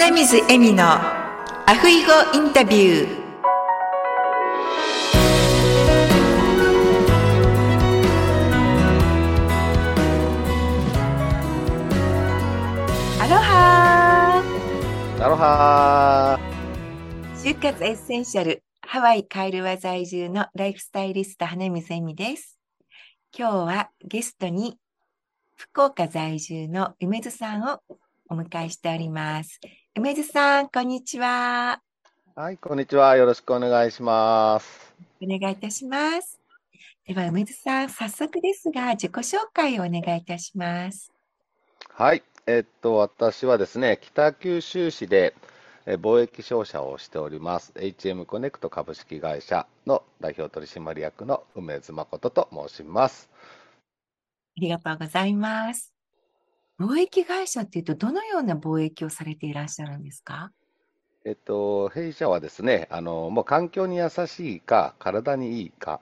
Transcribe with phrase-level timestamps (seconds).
[0.00, 3.18] 花水恵美のアフイゴインタビュー。
[13.20, 14.40] アロハ
[15.20, 16.38] アロハ
[17.34, 22.56] 就活エッセンシャルハワイカイルワ在住のライフスタイリスト花水恵美です。
[23.36, 24.78] 今日はゲストに
[25.56, 27.80] 福岡在住の梅津さんを
[28.30, 29.58] お迎えしております。
[29.96, 31.80] 梅津さん、こんにちは。
[32.36, 33.16] はい、こんにちは。
[33.16, 34.94] よろしくお願いします。
[35.22, 36.38] お願いいたします。
[37.06, 41.10] では、梅津さん、早速ですが、自己紹介をお願いいたします。
[41.88, 45.34] はい、えっと、私はですね、北九州市で
[45.86, 53.30] 貿易商社をしております、HM コネクト株式会社の代表取締役の梅津誠と申します。
[54.58, 55.97] ありがとうございます。
[56.80, 60.52] 貿易会社っていうと、どのような貿易をされていらっしゃるんですか？
[61.24, 66.00] えっと、弊社はですね、あのもう環境に優しいか、体にいいか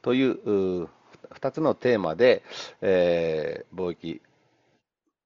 [0.00, 0.88] という
[1.34, 2.42] 2つのテーマで、
[2.80, 4.22] えー、貿易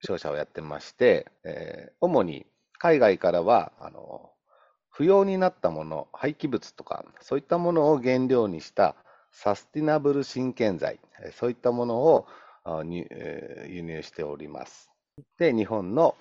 [0.03, 2.45] 商社をやってまして、えー、主に
[2.79, 4.31] 海外からはあの
[4.91, 8.97] 不要になったもの、廃棄物とか、そういったものを原料にした
[9.31, 10.99] サスティナブル新建材、
[11.39, 12.27] そういったものを
[12.85, 14.91] に、えー、輸入しております。
[15.39, 16.17] で、日本の、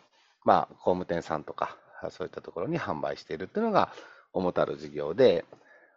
[0.45, 1.77] まあ、工務店さんとか、
[2.11, 3.91] そういったところに販売しているというのが
[4.33, 5.45] 主たる事業で、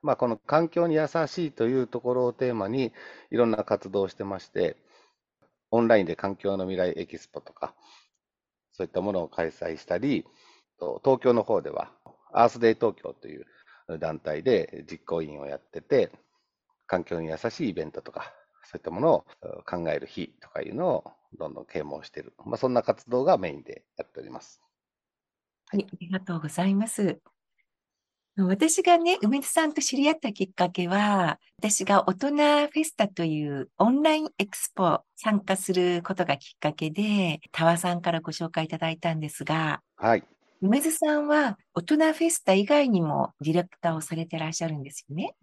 [0.02, 2.92] まあ、この環境に優しいというところをテーマに
[3.30, 4.76] いろんな活動をしてまして、
[5.70, 7.74] オンラインで環境の未来エキスポとか、
[8.72, 10.26] そういったものを開催したり、
[11.04, 11.92] 東京の方では、
[12.32, 13.46] アースデイ東京という
[13.98, 16.10] 団体で実行委員をやってて、
[16.86, 19.24] 環境に優しいイベントとか、そういったものを
[19.64, 22.34] 考える日とかいうのをどんどん啓蒙している。
[22.44, 24.60] まあ、そんな活動がメインでやっております。
[25.68, 27.20] はい、ありがとうございます。
[28.36, 40.24] 私がね、梅津さんと知り合ったきっかけは、私が大人フェスタというオンラインエクスポ参加することがきっかけで、タワさんからご紹介いただいたんですが、はい。
[40.62, 45.34] 梅津さんは大人フェスタ以外にもディレクターをされてらっしゃるんですよね。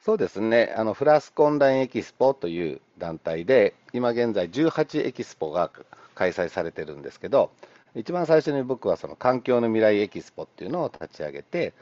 [0.00, 5.70] そうですね、あのフラスコオンラインエキスポという団体で、今現在18エキスポが
[6.14, 7.50] 開催されてるんですけど、
[7.94, 11.74] 一番最初に僕はその環境の未来エキスポっていうのを立ち上げて、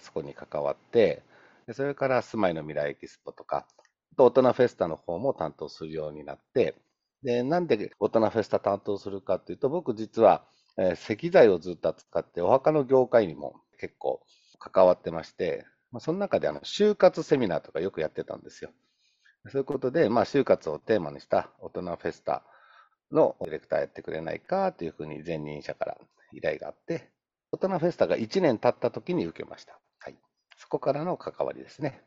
[0.00, 1.22] そこに関わって、
[1.72, 3.66] それから住まいの未来エキスポとか、
[4.18, 6.74] 大人フェスタの方も担当するようになって、
[7.22, 10.44] でなんで大人フェスタ担当するかっていうと、僕実は、
[10.78, 14.20] え石材をずっと扱って、お墓の業界にも結構
[14.58, 18.70] 関わってまして、まあ、その中であの就活セミナーとかよくやってたんですよ。
[19.48, 22.44] そういうことで、まあ、就活をテーマにした大人フェスタ
[23.10, 25.98] のディレクターやってくれないかというふうに前任者から
[26.32, 27.10] 依頼があって、
[27.50, 29.78] 大人フェスタが1年経った時に受けました。
[29.98, 30.16] はい。
[30.56, 32.02] そこからの関わりですね。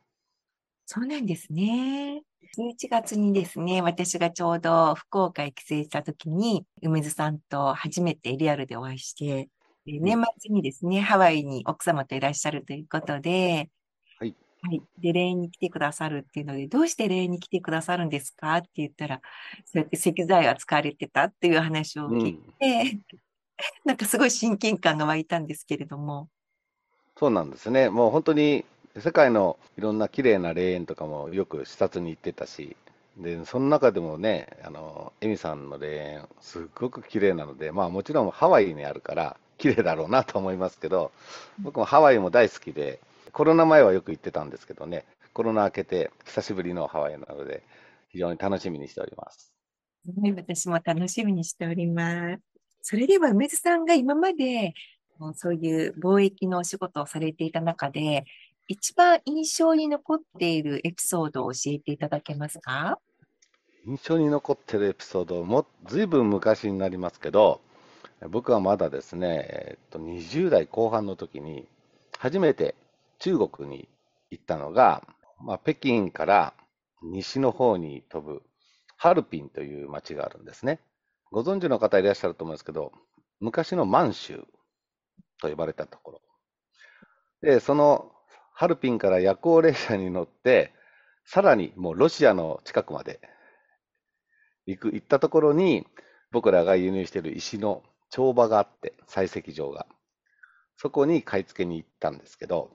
[0.87, 2.21] そうなんですね。
[2.57, 9.49] 11月にですね、私がちょうど福岡へ帰省した時に、梅津さんと初めてリアルでお会いして、
[9.85, 13.69] 年末にですね、ハワイに奥様といらっしゃるということで、
[14.19, 14.35] はい。
[14.61, 14.81] はい。
[14.99, 19.21] で、霊園に来てくださるっていうので、どうして霊園に来てくださるんですかって言ったら、
[19.65, 23.01] そうやって石材は使われてたっていう話を聞いて、うん、
[23.85, 26.29] なんかすごい親近感が湧いたんですけれども。
[27.17, 27.89] そうなんですね。
[27.89, 28.65] もう本当に
[28.97, 32.75] 世界のいろんな綺麗な霊園とかもよく視察に行ってたし、
[33.17, 41.11] で、その中でもね、あの、エミさんの霊園、すっごく綺麗なので、まあもちろんハワイにあるから、綺麗だろうなと思いますけど、
[41.59, 42.99] 僕もハワイも大好きで、
[43.31, 47.63] コロナ前はよく行ってたんですけどね、コロナ明けて久しぶりのハワイなので、
[48.09, 49.53] 非常に楽しみにしております。
[50.21, 52.41] はい、私も楽しみにしております。
[52.81, 54.73] それでは梅津さんが今まで
[55.33, 58.25] そういう貿易のお仕事をされていた中で、
[58.67, 62.99] 一番印象に残っているエピソードを教えていただけますか？
[63.87, 67.61] 印象に残っているエピソードもずいぶん昔になりますけど、
[68.29, 71.67] 僕はまだですね、えっと、20代後半の時に、
[72.17, 72.75] 初めて
[73.19, 73.89] 中国に
[74.31, 75.05] 行ったのが、
[75.41, 76.53] まあ、北京から
[77.03, 78.41] 西の方に飛ぶ
[78.97, 80.79] ハルピンという町があるんですね。
[81.31, 82.93] ご存知の方いらっしゃると思うんですけど、
[83.39, 84.45] 昔の満州
[85.41, 86.21] と呼ばれたところ。
[87.41, 88.11] で、その
[88.53, 90.73] ハルピンから夜行列車に乗って、
[91.25, 93.19] さらにもうロシアの近くまで
[94.65, 95.85] 行く、行ったところに、
[96.31, 97.83] 僕らが輸入している石の
[98.15, 99.85] 帳場があって、採石場が。
[100.77, 102.71] そこに買い付けに行ったんですけど、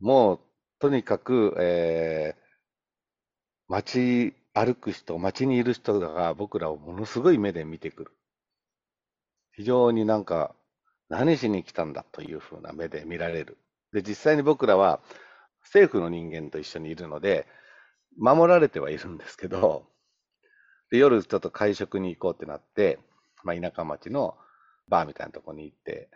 [0.00, 0.40] もう、
[0.78, 2.40] とにかく、えー、
[3.68, 8.10] 街歩く人、街にいる人が僕らをものすごい目で見てくる。
[9.52, 10.54] 非常になんか
[11.08, 13.56] 何しに来たんだというふうな目で見られる。
[13.92, 15.00] で、実際に僕らは
[15.62, 17.46] 政府の人間と一緒にいるので、
[18.18, 19.86] 守られてはいるんですけど、
[20.90, 22.98] で夜ちょっと会食に行こうってなって、
[23.46, 24.36] まあ、田舎町の
[24.88, 26.10] バーみたいなところに行って、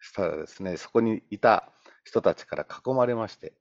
[0.00, 1.70] したらですね、そこにいた
[2.02, 3.52] 人たちから囲まれまして、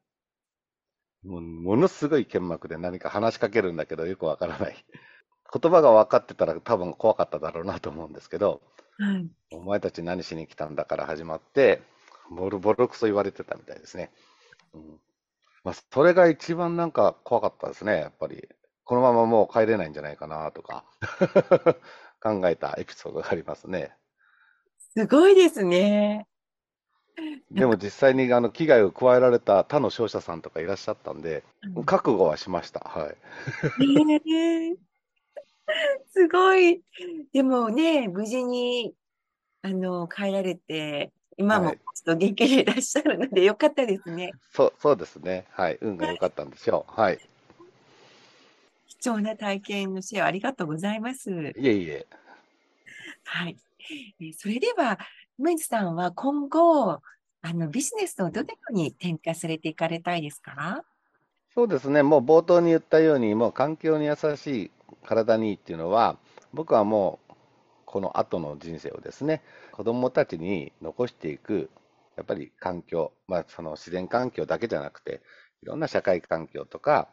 [1.24, 4.86] もうものすごい剣幕で何か話しかけるんだけどよくわからない。
[5.54, 8.62] 言葉が分かってたら多分怖かっただろうなと思うんですけど、
[8.98, 11.82] はい、お前たち何しに来たんだから始まって、
[12.32, 14.12] ボロボロクソ言われてたみたいですね。
[14.74, 15.00] うん
[15.64, 18.48] まあ、それが一番なんか怖かったですね、やっぱり。
[18.84, 20.84] このままもう帰れないんじゃないかなとか
[22.22, 23.92] 考えたエピソードがありますね。
[24.96, 26.28] すごいですね。
[27.52, 31.44] でも実際にあの危害を加えられた他の商社さんとかいらっしゃったんで、
[31.76, 32.80] うん、覚悟はしました。
[32.80, 33.16] はい。
[34.32, 34.76] えー、
[36.12, 36.82] すごい。
[37.34, 38.94] でもね、無事に
[39.62, 44.32] あの帰られて、今もちょっと元気でいらっしゃるので、よかったですね。
[44.54, 45.46] そうそうですね。
[45.52, 45.78] はい。
[45.82, 47.00] 運が良かったんでしょう。
[47.00, 47.20] はい。
[49.02, 51.32] 貴重な体験のシェアありがとうございます。
[51.32, 52.06] いえいえ。
[53.24, 53.58] はい。
[54.38, 55.00] それでは、
[55.40, 57.02] 梅津さんは今後、
[57.44, 60.84] あのビジネスをどのように転化されていかれたいですか？
[61.56, 64.72] そうですね、もう冒頭に言ったように、もう環境に優しい、
[65.04, 66.20] 体にいいっていうのは、
[66.54, 67.34] 僕はもう
[67.86, 71.72] この後の人生をですね、子どもたちに残していく、
[72.16, 75.22] やっぱり環境、まあ、その自然環境だけじゃなくて、
[75.64, 77.10] いろんな社会環境とか、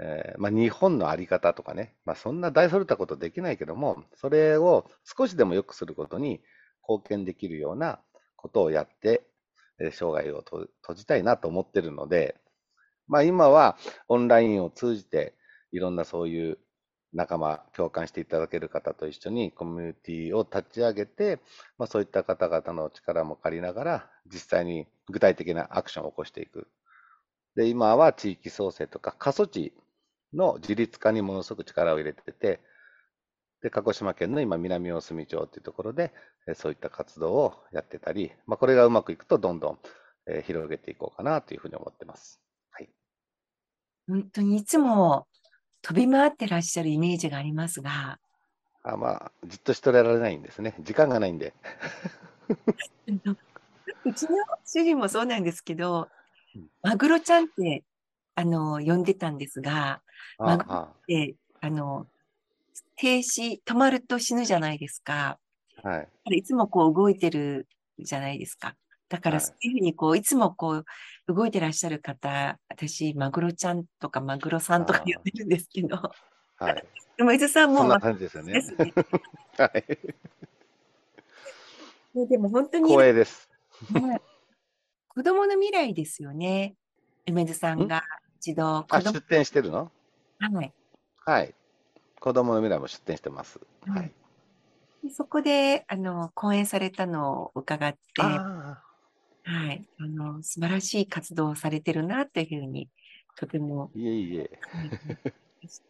[0.00, 6.40] えー、まあ、日本の在り方とかね、まあ、そんな大それたことできないけども、それを少しでも良くすることに
[6.88, 8.00] 貢献できるような
[8.36, 9.24] ことをやって、
[9.80, 12.36] えー、生涯を閉じたいなと思ってるので、
[13.08, 13.76] まあ、今は
[14.08, 15.34] オンラインを通じて、
[15.72, 16.58] いろんなそういう
[17.12, 21.40] 仲間、共感していただける方と一緒にコミュニティを立ち上げて、
[21.78, 26.68] まあ、そういった方々の力も借りながら、実際に具体的なアクションを起こしていく。
[27.56, 29.72] で、今は地域創生とか過疎地
[30.32, 32.60] の自立化にものすごく力を入れてて、
[33.62, 36.12] で、鹿児島県の今、南大隅町っていうところで、
[36.54, 39.78] そういった活動をやってたり、まあ、これがうまくいくと、どんどん、
[40.26, 42.40] え広げていこうかなというふうに思ってます。
[42.70, 42.88] はい。
[44.08, 45.26] 本当にいつも
[45.80, 48.18] 飛び回ってらっしゃるイメージがありますが。
[48.84, 50.74] あまあ、じっとしてられないんですね。
[50.80, 51.54] 時間がないんで。
[54.04, 56.08] うちの主人もそうなんですけど、
[56.82, 57.84] マグロちゃんって
[58.34, 60.02] あの呼んでたんですが、
[60.38, 62.06] マグロってあの
[62.96, 65.38] 停止、止まると死ぬじゃないですか。
[65.82, 66.38] はい。
[66.38, 67.66] いつもこう動いてる
[67.98, 68.76] じゃないですか。
[69.08, 70.84] だからそういうふうにこう、いつもこう、
[71.28, 75.96] 動いてらっしゃる方、私、マグロちゃんとかマグロさんとか呼んでるんですけど、
[76.56, 76.84] はい。
[77.18, 78.54] 梅津さんも、そんな感じですよね。
[78.54, 78.62] ね
[79.58, 79.84] はい。
[82.28, 83.50] でも本当に、光栄です。
[83.90, 84.20] ね、
[85.14, 86.74] 子供の未来ですよね。
[87.28, 88.02] 梅津さんが
[88.40, 89.12] 一度子供。
[89.12, 89.92] 出店してるの？
[90.38, 90.72] はい。
[91.26, 91.54] はい。
[92.18, 93.60] 子供の未来も出店してます。
[93.86, 94.12] はい。
[95.10, 98.78] そこで、あの、講演されたのを伺って、は
[99.44, 99.86] い。
[99.98, 102.88] あの、素晴らしい活動をされてるなというふうに、
[103.36, 103.90] とても。
[103.94, 104.50] いえいえ。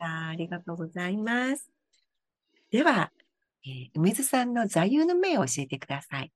[0.00, 1.70] ありがとうございます。
[2.70, 3.12] では、
[3.64, 6.32] えー、梅津さんの座右の銘を教えてください。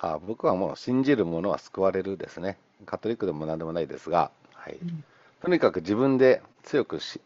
[0.00, 2.58] あ僕はもう信じるものは救われるですね。
[2.86, 4.78] カトリックでも何でもないですが、はい。
[4.82, 5.04] うん、
[5.40, 7.20] とにかく自分で強くし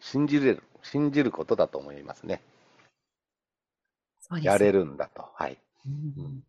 [0.00, 2.42] 信じれる、信じることだと思いますね。
[4.20, 5.26] すやれるんだと。
[5.34, 5.58] はい。
[5.86, 6.42] うん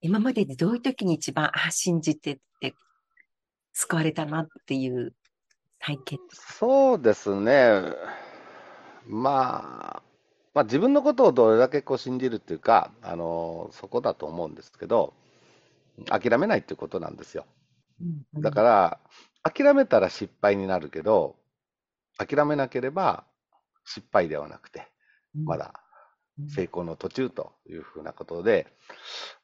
[0.00, 2.72] 今まででどういう時に一番、あ、信じてって
[3.72, 5.12] 救われたなっていう
[5.80, 6.18] 体験？
[6.32, 7.82] そうですね。
[9.04, 10.02] まあ、
[10.58, 15.14] まあ、自分のことをどれだけこう信じるっていうか、あの、そこだと思うんですけど、
[16.06, 17.46] 諦めないっていうことなんですよ。
[18.34, 19.00] だから、
[19.44, 21.36] 諦めたら失敗になるけど、
[22.16, 23.22] 諦めなければ
[23.84, 24.88] 失敗ではなくて、
[25.44, 25.74] まだ
[26.48, 28.66] 成功の途中というふうなことで、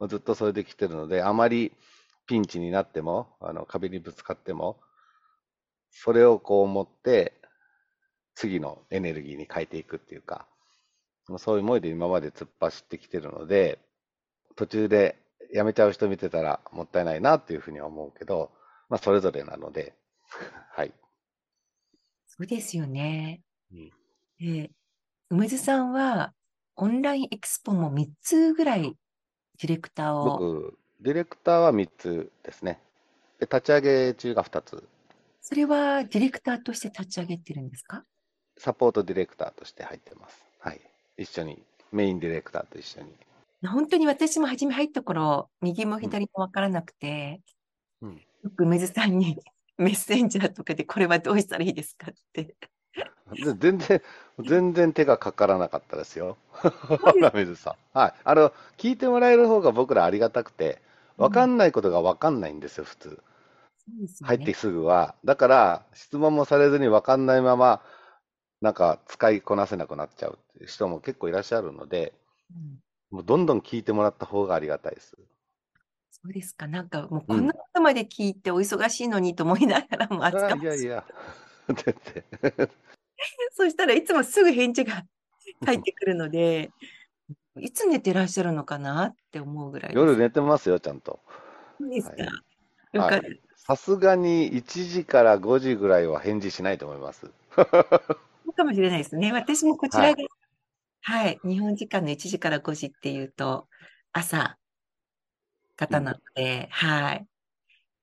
[0.09, 1.71] ずっとそれで来てるので、あまり
[2.27, 4.81] ピンチになっても、あの壁にぶつかっても、
[5.93, 7.41] それをこう持って、
[8.35, 10.49] 次のエネルギーに変えていくっていうか、
[11.39, 13.79] そういう思いで今まで突っ走ってきてるので、
[14.57, 15.17] 途中で
[15.53, 18.51] やめちゃう人見てたらもったいないなっていうふうには思うけど、
[18.89, 19.95] まあそれぞれなので、
[20.75, 20.93] はい。
[22.27, 23.43] そうですよね。
[23.73, 23.93] うん、
[24.41, 24.71] え
[25.31, 26.35] 梅津さんは、
[26.77, 30.25] オンラインエクスポも3つぐらいディレクターを。
[30.39, 32.81] 僕、ディレクターは3つですね。
[33.39, 34.89] で、立ち上げ中が2つ。
[35.41, 38.05] それはディレクターとして立ち上げてるんですか？
[38.59, 40.45] サポートディレクターとして入ってます。
[40.59, 40.81] はい。
[41.17, 43.13] 一緒に、メインディレクターと一緒に。
[43.67, 47.41] 本当に私も初め入った頃、右も左もわからなくて、
[48.01, 49.39] うんよく梅津さんに
[49.79, 52.55] メッセンジャーとかでこれはどうしたらいいですかって。
[53.33, 54.03] で全然、
[54.39, 56.37] 全然手がかからなかったですよ。
[57.35, 57.99] 水さん。
[57.99, 58.15] はい。
[58.23, 60.81] あの、聞いてもらえる方が僕らありがたくて、
[61.17, 63.09] わかんないことがわかんないんですよ、普通。
[63.09, 63.17] ね
[64.23, 65.15] 入ってすぐは。
[65.25, 67.81] だから、質問もされずにわかんないまま、
[68.65, 72.15] なんか使いこなせなくなっちゃうっていう人も結構いらっしゃるので、
[72.51, 72.79] うん
[73.11, 75.17] もうどんどん聞いてもらった方がありがたいです。
[76.11, 76.67] そうですか。
[76.67, 81.05] なんかもううんこんなことまで聞いてお忙しいのにと思いながらもあ扱っていやいや、
[81.69, 81.95] 全
[82.55, 82.71] 然。
[83.53, 85.05] そしたらいつもすぐ返事が
[85.65, 86.73] 返ってくるので、
[87.61, 89.93] いつ寝てらっしゃるのかなって思うぐらい。
[89.95, 91.21] 夜寝てますよ、ちゃんと。
[91.79, 92.17] そうですか。
[93.55, 97.31] さすがに1時から5時ぐらいは返事しないと思います。
[98.45, 99.33] そうかもしれないですね。
[99.33, 100.25] 私もこちらはが、
[101.03, 103.69] はい、日本時間の1時から5時っていうと、
[104.13, 104.59] 朝
[105.77, 107.27] 方なので、はい。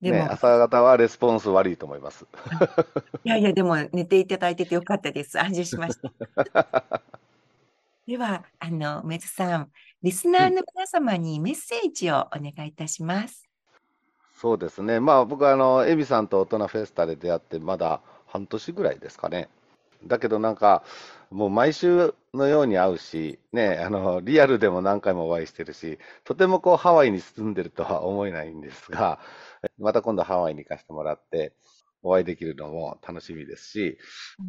[0.02, 2.26] でね、も、朝方はレスポンス悪いと思います。
[3.24, 5.40] いやいや、でも寝ていただいててよかったです。
[5.40, 7.02] 安心しました。
[8.08, 9.72] では、あの、梅津さん、
[10.02, 13.48] リスナーの皆様にメッセージをお願いいたします。
[14.34, 15.00] そうですね。
[15.00, 19.50] まあ僕はあの、エビさんと大人フェスタで出会ってまだ半年ぐらいですかね。
[20.06, 20.84] だけどなんか、
[21.30, 29.20] もう毎週のように会うし、ね、あの、リアルでも何回もお会いしてるし、とてもこうハワイに住んでるとは思えないんですが、
[29.80, 31.54] また今度ハワイに行かせてもらって、
[32.04, 33.98] お会いできるのも楽しみですし、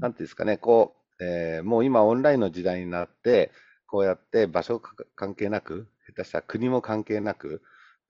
[0.00, 3.52] なんていうんですかね、こう、えーもう今オンラインの時代になって、
[3.86, 4.80] こうやって場所
[5.14, 7.62] 関係なく、下手したら国も関係なく、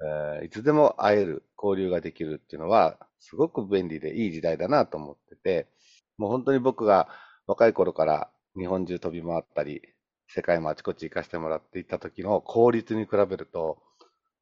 [0.03, 5.69] えーいつでも会える、交流ができるっていうのは、すごく便利でいい時代だなと思ってて、
[6.19, 7.09] もう本当に僕が
[7.47, 9.83] 若い頃から日本中飛び回ったり、
[10.29, 13.79] 世界もあちこち行かせてもらっていた時の効率に比べると、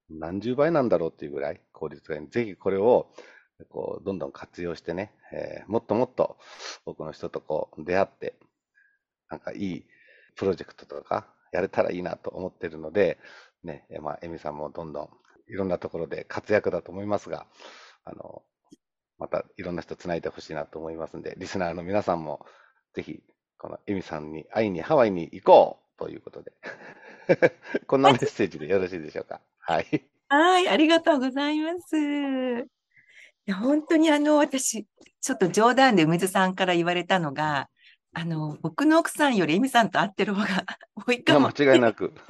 [0.09, 2.28] 何十倍なんだろうっていうぐらい効率がいい。
[2.28, 3.12] ぜひこれを、
[3.71, 6.38] こう、どんどん活用してね、えーもっともっと
[6.87, 8.35] 多くの人とこう出会って、
[9.30, 9.87] なんかいい
[10.37, 13.19] プロジェクトとかやれたらいいなと思ってるので、
[13.62, 15.09] ね、まあ、エミさんもどんどん
[15.49, 17.47] いろんなところで活躍だと思いますが、
[18.04, 18.42] あの、
[19.19, 22.47] またいろんな人つないでほしいなと思いますんで、リスナーの皆さんも
[22.94, 23.23] ぜひ、
[23.59, 26.52] このエミさんに会いにハワイに行こうということで、
[27.87, 29.40] こんなメッセージでよろしいでしょうか？
[29.59, 30.04] はい。
[30.28, 31.97] はい、ありがとうございます。
[31.99, 32.66] い
[33.47, 34.87] や、本当にあの、私、
[35.20, 37.68] ちょっと冗談で梅津さんから言われたのが、
[38.12, 40.64] あの、僕の奥さんよりエミさんと会ってる方が
[41.06, 41.50] 多いかも。
[41.56, 42.12] 間違いなく。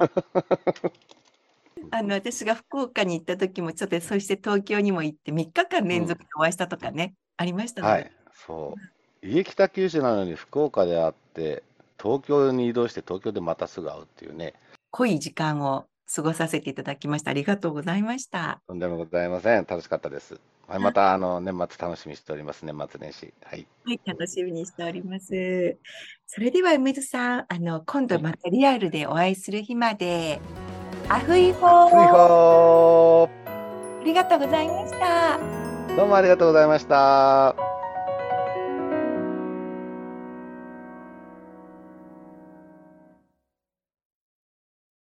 [1.91, 9.00] あの、私が福岡に行った時も、ちょっと、そして東京にも行って3日間連続でお会いしたとかね、ありましたので、はい、そう。
[9.23, 11.63] 家北九州なのに福岡で会って、
[12.01, 14.55] 東京に移動して東京でまたすぐ会うっていうね、
[14.89, 17.29] 濃い時間を過ごさせていただきました。
[17.29, 18.61] ありがとうございました。
[18.67, 19.65] とんでもございません。
[19.69, 20.39] 楽しかったです。
[20.67, 22.65] はい、またあの年末楽しみにしております。
[22.65, 23.33] 年末年始。
[23.43, 23.67] はい。
[23.85, 25.77] はい、楽しみにしております。
[26.25, 30.41] それでは梅津さん、あの、今度またリアルでお会いする日まで、
[31.09, 33.29] アフイホふいーほ
[34.01, 35.37] ありがとうございました。
[35.37, 37.70] ーどうもありがとうございました。